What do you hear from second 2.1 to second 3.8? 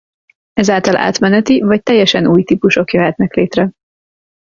új típusok jöhetnek létre.